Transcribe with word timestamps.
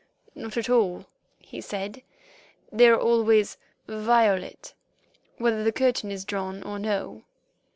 "'Not 0.33 0.57
at 0.57 0.67
all,' 0.67 1.05
he 1.37 1.61
said. 1.61 2.01
'They 2.71 2.87
are 2.89 2.99
always 2.99 3.59
vi 3.87 4.27
o 4.29 4.35
let, 4.35 4.73
whether 5.37 5.63
the 5.63 5.71
curtain 5.71 6.09
is 6.09 6.25
drawn 6.25 6.63
or 6.63 6.79
no. 6.79 7.21